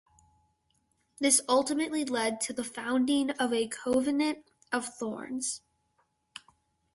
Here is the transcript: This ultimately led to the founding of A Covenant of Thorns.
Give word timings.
This 1.19 1.41
ultimately 1.47 2.03
led 2.05 2.41
to 2.41 2.53
the 2.53 2.63
founding 2.63 3.29
of 3.33 3.53
A 3.53 3.67
Covenant 3.67 4.43
of 4.71 4.83
Thorns. 4.95 5.61